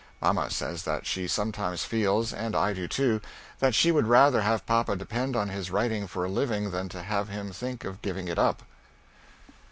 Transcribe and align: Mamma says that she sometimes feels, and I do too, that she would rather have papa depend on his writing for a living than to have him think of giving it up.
Mamma 0.19 0.49
says 0.49 0.81
that 0.85 1.05
she 1.05 1.27
sometimes 1.27 1.85
feels, 1.85 2.33
and 2.33 2.55
I 2.55 2.73
do 2.73 2.87
too, 2.87 3.21
that 3.59 3.75
she 3.75 3.91
would 3.91 4.07
rather 4.07 4.41
have 4.41 4.65
papa 4.65 4.95
depend 4.95 5.35
on 5.35 5.49
his 5.49 5.69
writing 5.69 6.07
for 6.07 6.25
a 6.25 6.27
living 6.27 6.71
than 6.71 6.89
to 6.89 7.03
have 7.03 7.29
him 7.29 7.51
think 7.51 7.83
of 7.85 8.01
giving 8.01 8.27
it 8.27 8.39
up. 8.39 8.63